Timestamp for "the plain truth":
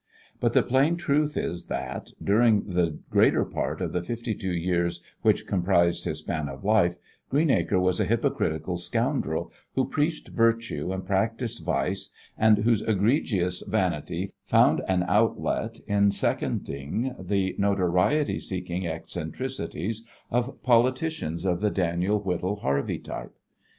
0.53-1.37